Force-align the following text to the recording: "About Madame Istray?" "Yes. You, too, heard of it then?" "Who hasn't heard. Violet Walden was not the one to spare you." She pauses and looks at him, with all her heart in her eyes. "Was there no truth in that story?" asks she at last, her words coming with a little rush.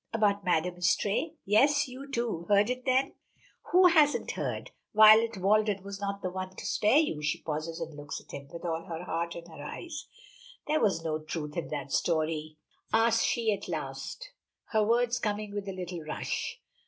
"About 0.13 0.43
Madame 0.43 0.77
Istray?" 0.77 1.35
"Yes. 1.45 1.87
You, 1.87 2.09
too, 2.09 2.47
heard 2.49 2.71
of 2.71 2.77
it 2.79 2.85
then?" 2.85 3.13
"Who 3.71 3.85
hasn't 3.85 4.31
heard. 4.31 4.71
Violet 4.95 5.37
Walden 5.37 5.83
was 5.83 6.01
not 6.01 6.23
the 6.23 6.31
one 6.31 6.55
to 6.55 6.65
spare 6.65 6.97
you." 6.97 7.21
She 7.21 7.43
pauses 7.43 7.79
and 7.79 7.95
looks 7.95 8.19
at 8.19 8.31
him, 8.31 8.47
with 8.51 8.65
all 8.65 8.85
her 8.87 9.03
heart 9.03 9.35
in 9.35 9.45
her 9.45 9.63
eyes. 9.63 10.07
"Was 10.67 11.03
there 11.03 11.11
no 11.11 11.19
truth 11.19 11.55
in 11.55 11.67
that 11.67 11.91
story?" 11.91 12.57
asks 12.91 13.23
she 13.25 13.53
at 13.53 13.67
last, 13.67 14.31
her 14.71 14.83
words 14.83 15.19
coming 15.19 15.53
with 15.53 15.67
a 15.69 15.71
little 15.71 16.01
rush. 16.01 16.59